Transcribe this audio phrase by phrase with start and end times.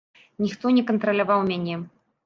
[0.45, 1.75] Ніхто не кантраляваў мяне.